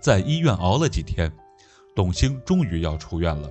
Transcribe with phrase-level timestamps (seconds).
[0.00, 1.30] 在医院熬了几天，
[1.94, 3.50] 董卿终于要出院了。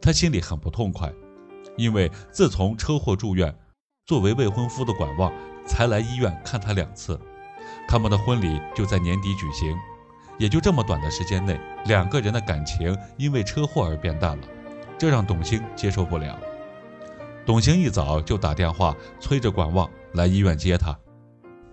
[0.00, 1.12] 他心里很不痛快，
[1.76, 3.52] 因为自从车祸住院，
[4.06, 5.32] 作为未婚夫的管望
[5.66, 7.18] 才来医院看他两次。
[7.88, 9.76] 他们的婚礼就在年底举行，
[10.38, 14.46] 也就这么短的时间内，两个人的感情因为车祸而变淡了，
[14.96, 16.38] 这让董卿接受不了。
[17.44, 20.96] 董卿一早就打电话催着管望来医院接她。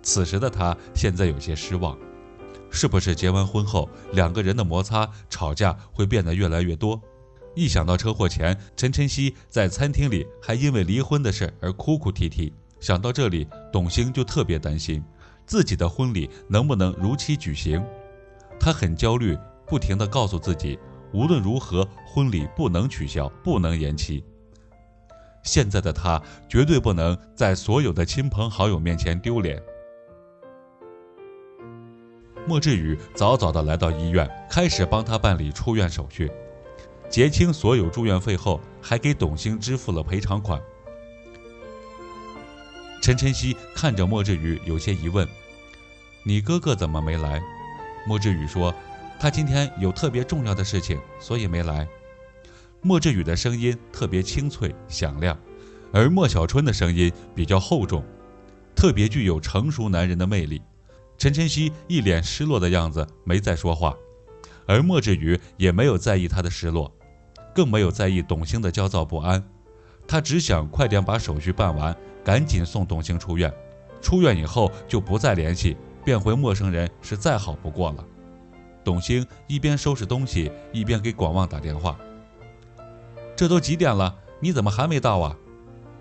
[0.02, 1.96] 此时的他现在有些失望，
[2.72, 7.02] 是不是结完婚后两个人的摩擦、吵架会变得越来越多？
[7.56, 15.04] 一想到车祸前陈晨曦在餐厅里还因为离婚的事而哭哭啼啼，想到这里，董卿就特别担心
[15.46, 17.84] 自己的婚礼能不能如期举行。
[18.60, 20.78] 她很焦虑，不停地告诉自己，
[21.12, 24.24] 无论如何婚礼不能取消，不能延期。
[25.44, 29.62] 现在的她绝对不能在所有的亲朋好友面前丢脸。
[32.48, 36.32] 莫志宇早早地来到医院，开始帮他办理出院手续，
[37.10, 40.60] 结清所有住院费后，还给董卿支付了赔偿款。
[43.02, 45.28] 陈晨曦看着莫志宇，有些疑问
[46.24, 47.42] ：“你哥哥怎么没来？”
[48.08, 48.74] 莫志宇说
[49.20, 51.88] ：“他今天有特别重要的事情，所以没来。”
[52.82, 55.38] 莫志宇的声音特别清脆响亮，
[55.92, 58.04] 而莫小春的声音比较厚重，
[58.76, 60.62] 特别具有成熟男人的魅力。
[61.20, 63.94] 陈晨曦一脸失落的样子，没再说话，
[64.66, 66.90] 而莫志宇也没有在意他的失落，
[67.54, 69.44] 更没有在意董卿的焦躁不安，
[70.08, 73.54] 他只想快点把手续办完，赶紧送董卿出院，
[74.02, 78.06] 出院以后就不再联系，变回陌生人是再好不过了。
[78.82, 82.00] 董卿一边收拾东西，一边给广旺打电话
[83.36, 84.16] ：“这都几点了？
[84.40, 85.36] 你怎么还没到啊？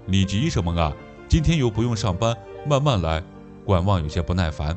[0.07, 0.97] 你急什么啊？
[1.29, 3.21] 今天又不用上班，慢慢来。”
[3.67, 4.75] 广旺有些不耐烦。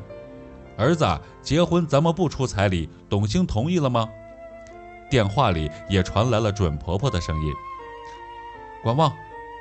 [0.76, 1.06] 儿子
[1.42, 4.08] 结婚，咱们不出彩礼，董卿同意了吗？
[5.10, 7.52] 电话里也传来了准婆婆的声音。
[8.82, 9.12] 管望，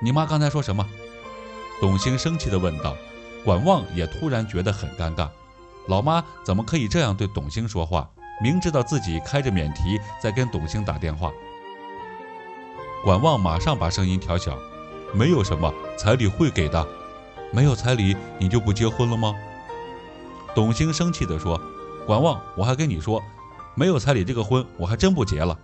[0.01, 0.87] 你妈刚才说什么？
[1.79, 2.95] 董卿生气地问道。
[3.43, 5.27] 管望也突然觉得很尴尬，
[5.87, 8.07] 老妈怎么可以这样对董卿说话？
[8.39, 11.31] 明知道自己开着免提在跟董卿打电话。
[13.03, 14.55] 管望马上把声音调小，
[15.11, 16.87] 没有什么彩礼会给的，
[17.51, 19.35] 没有彩礼你就不结婚了吗？
[20.53, 21.59] 董卿生气地说
[22.05, 23.21] ：“管望，我还跟你说，
[23.73, 25.57] 没有彩礼这个婚我还真不结了。”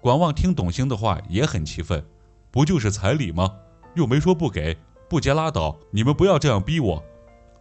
[0.00, 2.04] 管望听董卿的话也很气愤
[2.50, 3.52] ：“不就是彩礼吗？
[3.94, 4.76] 又没说不给，
[5.08, 7.02] 不结拉倒，你们不要这样逼我。”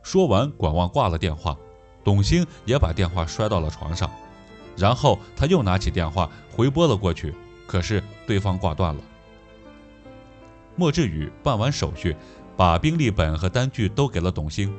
[0.02, 1.58] 说完，管望挂了电话，
[2.04, 4.10] 董卿也把电话摔到了床上，
[4.78, 7.34] 然后他又拿起电话回拨了过去，
[7.68, 9.02] 可是对方挂断了。
[10.76, 12.16] 莫志宇办完手续，
[12.58, 14.74] 把病历本和单据都给了董卿。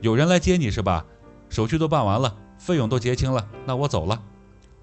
[0.00, 1.04] 有人来接你是吧？
[1.48, 4.22] 手续都办完了，费用都结清了，那我走了。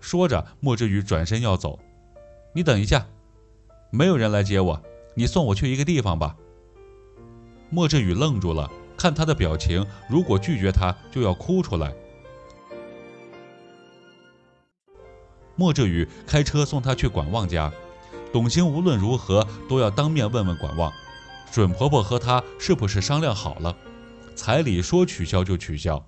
[0.01, 1.79] 说着，莫志宇转身要走。
[2.53, 3.05] 你等一下，
[3.91, 4.81] 没有人来接我，
[5.13, 6.35] 你送我去一个地方吧。
[7.69, 11.93] 莫志宇愣住了，看他的表情，如果拒绝他就要哭出来。
[15.55, 17.71] 莫志宇开车送他去管望家，
[18.33, 20.91] 董卿无论如何都要当面问问管望，
[21.51, 23.75] 准婆婆和他是不是商量好了。
[24.35, 26.05] 彩礼说取消就取消。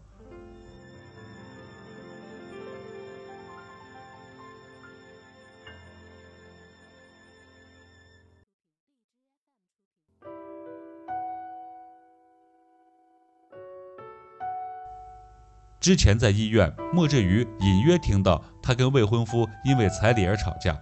[15.79, 20.77] 之前在医院，莫志宇隐约听到他跟未婚夫因为彩礼而吵架。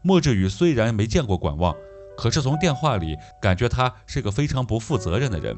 [0.00, 1.76] 莫志宇虽然没见过管望，
[2.16, 5.54] 可是从电话里感觉他是个非常不负责任的人。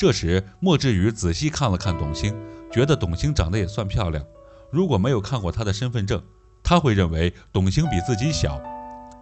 [0.00, 2.34] 这时，莫志宇仔细看了看董卿，
[2.72, 4.24] 觉得董卿长得也算漂亮。
[4.70, 6.22] 如果没有看过她的身份证，
[6.64, 8.58] 他会认为董卿比自己小。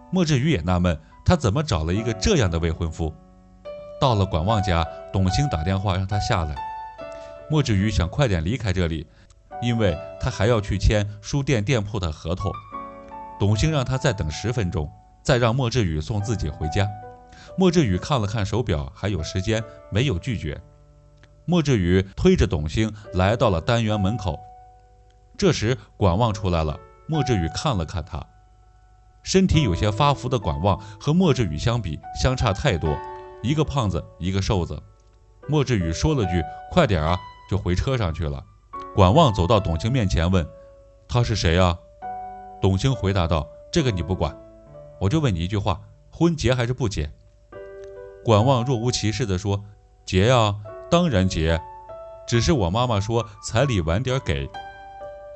[0.09, 3.13] 莫志宇也纳闷，他怎么找了一个这样的未婚夫？
[3.99, 6.55] 到了管望家，董卿打电话让他下来。
[7.51, 9.05] 莫志宇想快点离开这里，
[9.61, 12.49] 因为他还要去签书店店铺的合同。
[13.37, 14.89] 董卿让他再等十分钟，
[15.21, 16.87] 再让莫志宇送自己回家。
[17.57, 19.61] 莫志宇看了看手表，还有时间，
[19.91, 20.57] 没有拒绝。
[21.49, 24.39] 莫志宇推着董卿来到了单元门口。
[25.35, 26.79] 这时，管望出来了。
[27.07, 28.23] 莫志宇看了看他，
[29.23, 32.95] 身体有些发福的管望和莫志宇相比，相差太多，
[33.41, 34.79] 一个胖子，一个瘦子。
[35.47, 37.17] 莫志宇说了句“快点啊”，
[37.49, 38.45] 就回车上去了。
[38.93, 40.47] 管望走到董卿面前问
[41.09, 41.75] ：“他是谁啊？”
[42.61, 44.37] 董卿回答道：“这个你不管，
[45.01, 45.81] 我就问你一句话，
[46.11, 47.09] 婚结还是不结？”
[48.23, 49.63] 管望若无其事地说
[50.05, 50.55] ：“结呀。”
[50.89, 51.61] 当然结，
[52.27, 54.49] 只是我妈妈说彩礼晚点给。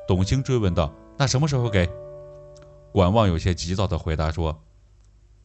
[0.06, 1.88] 董兴追问道：“那什么时候给？”
[2.92, 4.60] 管望有些急躁地回答说：“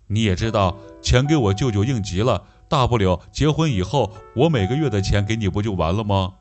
[0.07, 6.33] 你也知道，钱给我舅舅应急了，大不了结婚以后，我每个月的钱给你不就完了吗？”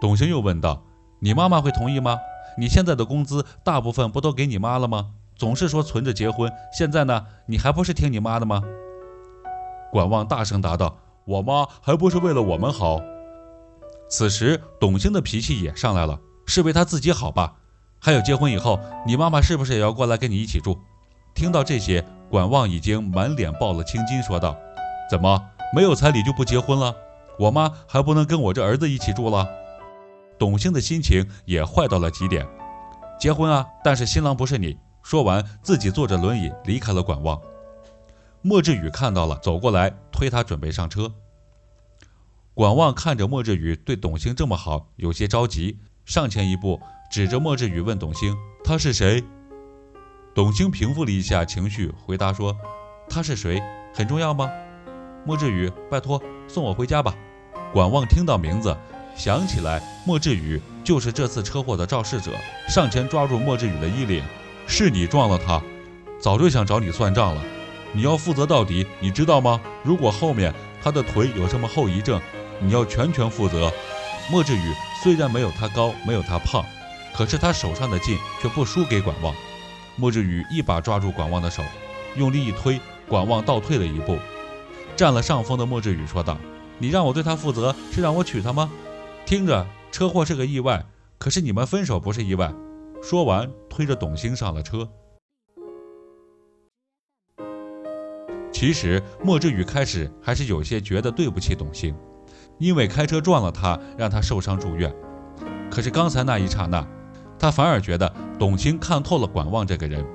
[0.00, 0.82] 董兴又问道
[1.20, 2.18] ：“你妈妈会同意吗？
[2.58, 5.10] 你现在的工资大部分不都给你妈了吗？
[5.36, 8.62] 总是说存着结婚，现在呢，你还不是听你妈的吗？”
[9.92, 13.00] 管望大声答道：“我妈还不是为了我们好。”
[14.08, 17.54] 此时，董兴的脾气也上来了，是为他自己好吧？
[17.98, 20.78] 还有结婚以后，你妈妈是不是也要过来跟你一起住？
[21.34, 24.56] 听到这些，管望已经满脸爆了青筋，说道
[25.10, 25.42] ：“怎么
[25.74, 26.94] 没有彩礼就不结婚了？
[27.38, 29.48] 我妈还不能跟我这儿子一起住了？”
[30.38, 32.46] 董兴的心情也坏到了极点。
[33.18, 34.76] 结婚啊，但是新郎不是你。
[35.02, 37.40] 说完，自己坐着轮椅离开了管望。
[38.44, 41.12] 莫志宇看到了，走过来推他准备上车。
[42.54, 46.80] 管望看着莫志宇对董兴这么好，有些着急，上前一步，
[47.10, 49.22] 指着莫志宇问董兴：“他是谁？”
[50.34, 52.56] 董兴平复了一下情绪，回答说
[53.08, 53.62] ：“他是谁？
[53.94, 54.50] 很重要吗？”
[55.24, 57.14] 莫志宇，拜托送我回家吧。
[57.72, 58.76] 管望听到名字，
[59.16, 62.32] 想起来莫志宇就是这次车祸的肇事者，
[62.68, 64.24] 上前抓住莫志宇的衣领
[64.66, 65.62] ：“是你撞了他，
[66.20, 67.42] 早就想找你算账了。”
[67.92, 69.60] 你要负责到底，你知道吗？
[69.82, 70.52] 如果后面
[70.82, 72.20] 他的腿有什么后遗症，
[72.58, 73.70] 你要全权负责。
[74.30, 76.64] 莫志宇虽然没有他高，没有他胖，
[77.14, 79.34] 可是他手上的劲却不输给管望。
[79.96, 81.62] 莫志宇一把抓住管望的手，
[82.16, 84.18] 用力一推，管望倒退了一步。
[84.96, 86.38] 占了上风的莫志宇说道
[86.78, 88.70] ：“你让我对他负责，是让我娶她吗？
[89.26, 90.84] 听着，车祸是个意外，
[91.18, 92.50] 可是你们分手不是意外。”
[93.02, 94.88] 说完，推着董兴上了车。
[98.62, 101.92] 其实莫志宇开始还是有些觉得对不起董兴，
[102.58, 104.94] 因为开车撞了他，让他受伤住院。
[105.68, 106.86] 可是刚才那一刹那，
[107.36, 110.06] 他反而觉得董卿看透了管望这个人。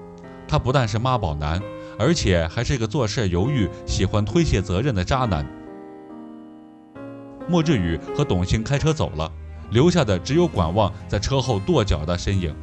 [0.47, 1.61] 他不但是妈宝男，
[1.99, 5.45] 而且还是个做事犹豫、喜欢推卸责任的渣男。
[7.49, 9.29] 莫志宇和董卿开车走了，
[9.71, 12.55] 留下的只有管望在车后跺脚的身影。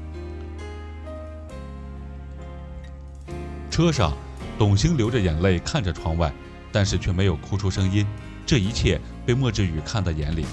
[3.71, 4.15] 车上。
[4.59, 6.33] 董兴流着眼泪看着窗外，
[6.71, 8.07] 但是却没有哭出声音。
[8.47, 10.45] 这一切被莫志宇看在眼里。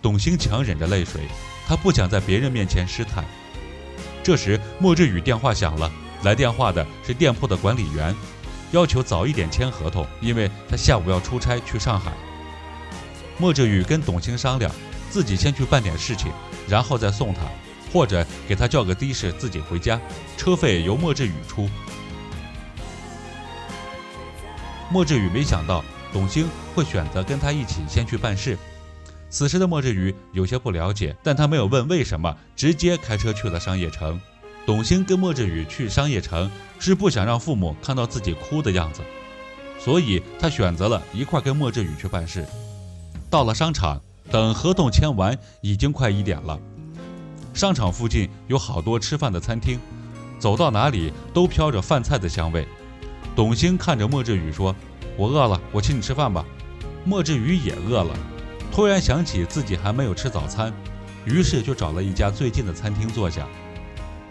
[0.00, 1.22] 董兴强忍着泪水，
[1.66, 3.22] 他不想在别人面前失态。
[4.22, 5.90] 这时，莫志宇电话响了，
[6.22, 8.14] 来电话的是店铺的管理员，
[8.72, 12.12] 要求早一点签合同，因为他下午要出差去上海。
[13.36, 14.72] 莫志宇跟董兴商量，
[15.10, 16.32] 自己先去办点事情，
[16.68, 17.40] 然后再送他，
[17.92, 20.00] 或者给他叫个的士自己回家，
[20.36, 21.68] 车费由莫志宇出。
[24.90, 28.58] 莫志宇没想到董兴会选择跟他一起先去办事。
[29.28, 34.20] 此时的莫志宇有些不了解，但他没有问为什么，直接开车去了商业城。
[34.66, 36.50] 董兴跟莫志宇去商业城
[36.80, 39.00] 是不想让父母看到自己哭的样子，
[39.78, 42.44] 所以他选择了一块跟莫志宇去办事。
[43.30, 46.58] 到了商场，等合同签完，已经快一点了。
[47.54, 49.78] 商场附近有好多吃饭的餐厅，
[50.40, 52.66] 走到哪里都飘着饭菜的香味。
[53.36, 54.74] 董兴看着莫志宇说
[55.16, 56.44] ：“我饿了，我请你吃饭吧。”
[57.04, 58.14] 莫志宇也饿了，
[58.70, 60.72] 突然想起自己还没有吃早餐，
[61.24, 63.46] 于是就找了一家最近的餐厅坐下。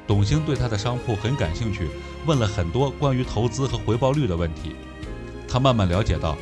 [0.06, 1.90] 董兴对他的商铺很感兴趣，
[2.26, 4.76] 问了很多关于投资和回报率的问题。
[5.48, 6.38] 他慢慢了解到，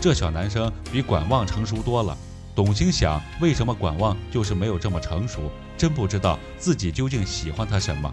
[0.00, 2.16] 这小男生比管望成熟多了。
[2.54, 5.50] 董兴想，为什么管望就是没有这么成熟？
[5.76, 8.12] 真不知道自己究竟喜欢他什么。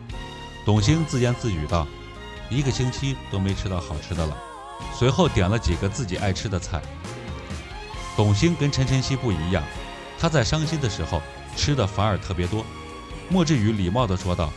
[0.65, 1.85] 董兴自言自语道。
[2.49, 4.35] 一个星期都没吃到好吃的了，
[4.93, 6.81] 随后点了几个自己爱吃的菜。
[8.17, 9.63] 董兴跟陈晨曦不一样，
[10.17, 11.21] 他在伤心的时候
[11.55, 12.65] 吃的反而特别多。
[13.29, 14.51] 莫志宇礼貌地说道：“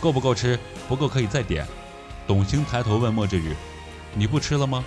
[0.00, 0.58] 够不够吃？
[0.86, 1.66] 不够可以再点。”
[2.26, 3.54] 董兴抬头问莫志宇
[4.14, 4.84] ：“你不吃了吗？”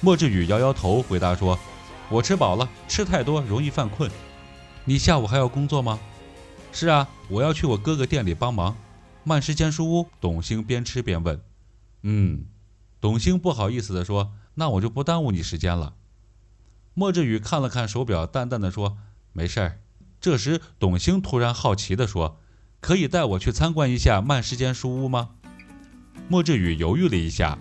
[0.00, 1.58] 莫志宇摇摇头，回答说
[2.10, 4.10] ：“我吃饱了，吃太多容易犯困。
[4.84, 5.98] 你下午还要工作吗
[6.72, 8.76] ？”“是啊，我要去我哥哥店里帮忙。”
[9.24, 10.06] 慢时间书屋。
[10.20, 11.40] 董兴边吃边问。
[12.06, 12.44] 嗯，
[13.00, 15.94] 董兴不好意思地说：“那我就不耽误你时间了。”
[16.92, 18.98] 莫志宇看了看手表，淡淡的说
[19.32, 19.80] ：“没事儿。”
[20.20, 22.38] 这时，董兴突然好奇地说
[22.80, 25.30] ：“可以带我去参观一下慢时间书屋吗？”
[26.28, 27.58] 莫志宇犹豫了一下，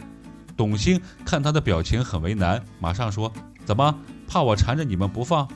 [0.57, 3.31] 董兴看他的表情很为难，马上说
[3.63, 3.97] ：“怎么，
[4.27, 5.49] 怕我缠着你们不放？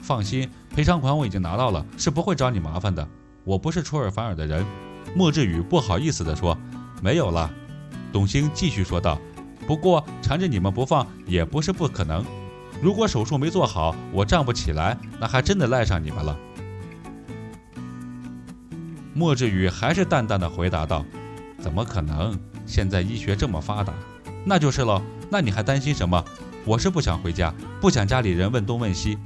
[0.00, 3.08] 放心，赔偿款我已经拿到了，是不会找你麻烦的。
[3.44, 4.64] 我不是出尔反尔的人。”
[5.16, 6.58] 莫志宇不好意思地说
[7.02, 7.50] ：“没有了。”
[8.14, 9.18] 董兴继续说道
[9.66, 12.24] ：“不过缠着你们不放也不是不可能。
[12.80, 16.38] 如果手术没做好，我站不起来，那还真的赖上你们了。”
[19.14, 21.04] 莫志宇还是淡淡的回答道
[21.58, 22.38] ：“怎么可能？
[22.64, 23.92] 现在医学这么发达，
[24.44, 25.02] 那就是了。
[25.28, 26.24] 那你还担心什么？
[26.64, 29.18] 我是不想回家，不想家里人问东问西，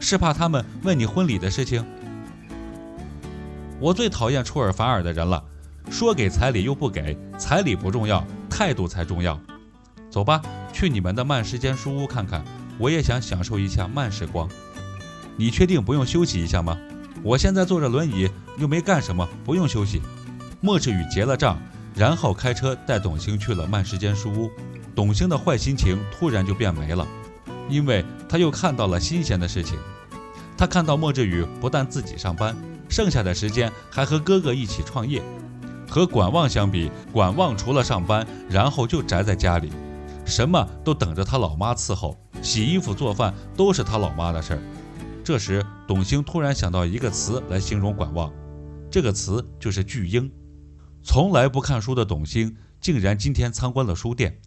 [0.00, 1.84] 是怕他们问你婚礼的事情。
[3.78, 5.44] 我最讨厌出尔反尔的人了，
[5.90, 9.38] 说给彩礼又不给，彩礼不重要，态度才重要。
[10.10, 10.40] 走吧，
[10.72, 12.44] 去你们的慢时间书屋看看，
[12.78, 14.48] 我也想享受一下慢时光。
[15.36, 16.78] 你确定不用休息一下吗？”
[17.24, 20.02] 我现在坐着轮椅，又没干什么，不用休息。
[20.60, 21.56] 莫志宇结了账，
[21.94, 24.50] 然后开车带董卿去了慢时间书屋。
[24.92, 27.06] 董卿的坏心情突然就变没了，
[27.68, 29.78] 因为他又看到了新鲜的事情。
[30.56, 32.56] 他看到莫志宇不但自己上班，
[32.88, 35.22] 剩下的时间还和哥哥一起创业。
[35.92, 39.70] 和管望相比，管望除了上班，然后就宅在家里，
[40.24, 44.62] 什么都等着他老妈伺候，洗衣服、做饭都是他老妈的事儿。
[45.22, 48.32] 这时，董卿突然想到一个词来形容管望，
[48.90, 50.32] 这个词就是巨婴。
[51.02, 54.40] 从来不看书的董卿，竟然今天参观了书店，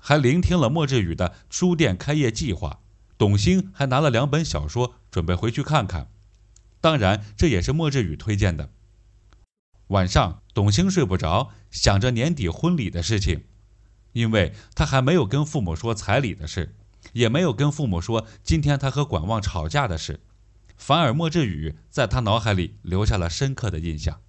[0.00, 2.80] 还聆听了莫志宇的书店开业计划。
[3.16, 6.08] 董卿还拿了两本小说，准备回去看看。
[6.80, 8.70] 当然，这也是莫志宇推荐的。
[9.88, 13.44] 晚上，董兴睡不着，想着年底婚礼的事情，
[14.12, 16.74] 因为他还没有跟父母说彩礼的事。
[17.14, 20.20] 也没有跟父母说今天他和管望吵架的事，
[20.76, 24.20] 反而莫志宇在他脑海里留下了深刻的印象。